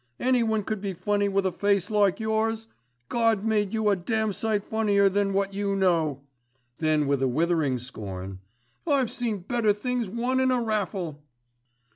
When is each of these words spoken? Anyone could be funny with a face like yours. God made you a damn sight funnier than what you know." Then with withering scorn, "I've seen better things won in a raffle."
Anyone 0.19 0.63
could 0.63 0.81
be 0.81 0.93
funny 0.95 1.29
with 1.29 1.45
a 1.45 1.51
face 1.51 1.91
like 1.91 2.19
yours. 2.19 2.65
God 3.07 3.43
made 3.45 3.71
you 3.71 3.89
a 3.89 3.95
damn 3.95 4.33
sight 4.33 4.63
funnier 4.65 5.07
than 5.09 5.31
what 5.31 5.53
you 5.53 5.75
know." 5.75 6.21
Then 6.79 7.05
with 7.05 7.21
withering 7.21 7.77
scorn, 7.77 8.39
"I've 8.87 9.11
seen 9.11 9.41
better 9.41 9.73
things 9.73 10.09
won 10.09 10.39
in 10.39 10.49
a 10.49 10.59
raffle." 10.59 11.21